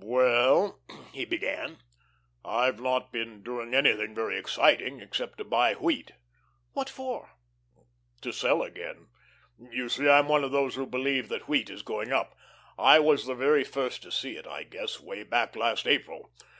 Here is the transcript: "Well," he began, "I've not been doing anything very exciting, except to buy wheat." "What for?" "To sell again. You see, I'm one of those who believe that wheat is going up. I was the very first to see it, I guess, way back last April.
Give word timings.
"Well," 0.00 0.80
he 1.12 1.26
began, 1.26 1.76
"I've 2.42 2.80
not 2.80 3.12
been 3.12 3.42
doing 3.42 3.74
anything 3.74 4.14
very 4.14 4.38
exciting, 4.38 5.00
except 5.00 5.36
to 5.36 5.44
buy 5.44 5.74
wheat." 5.74 6.12
"What 6.72 6.88
for?" 6.88 7.32
"To 8.22 8.32
sell 8.32 8.62
again. 8.62 9.08
You 9.58 9.90
see, 9.90 10.08
I'm 10.08 10.26
one 10.28 10.42
of 10.42 10.52
those 10.52 10.76
who 10.76 10.86
believe 10.86 11.28
that 11.28 11.48
wheat 11.50 11.68
is 11.68 11.82
going 11.82 12.12
up. 12.14 12.34
I 12.78 12.98
was 12.98 13.26
the 13.26 13.34
very 13.34 13.62
first 13.62 14.02
to 14.04 14.10
see 14.10 14.38
it, 14.38 14.46
I 14.46 14.62
guess, 14.62 15.00
way 15.00 15.22
back 15.22 15.54
last 15.54 15.86
April. 15.86 16.32